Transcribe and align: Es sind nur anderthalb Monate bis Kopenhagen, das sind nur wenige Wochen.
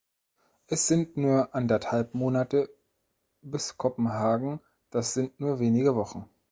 Es 0.65 0.87
sind 0.87 1.15
nur 1.15 1.53
anderthalb 1.53 2.15
Monate 2.15 2.71
bis 3.43 3.77
Kopenhagen, 3.77 4.59
das 4.89 5.13
sind 5.13 5.39
nur 5.39 5.59
wenige 5.59 5.95
Wochen. 5.95 6.27